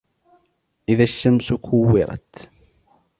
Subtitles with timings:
[0.89, 2.49] إِذَا الشَّمْسُ كُوِّرَتْ